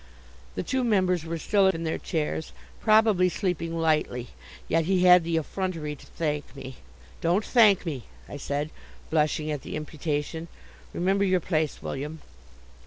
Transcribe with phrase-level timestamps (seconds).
[0.55, 4.29] The two members were still in their chairs, probably sleeping lightly;
[4.67, 6.77] yet he had the effrontery to thank me.
[7.21, 8.71] "Don't thank me," I said,
[9.11, 10.47] blushing at the imputation.
[10.91, 12.19] "Remember your place, William!"